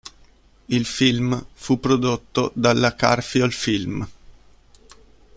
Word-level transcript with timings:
Il 0.65 0.83
film 0.85 1.45
fu 1.53 1.79
prodotto 1.79 2.49
dalla 2.55 2.95
Karfiol-Film. 2.95 4.07